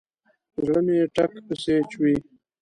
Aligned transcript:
زړه 0.65 0.79
مې 0.85 0.97
ټک 1.15 1.31
پسې 1.47 1.75
چوي. 1.91 2.15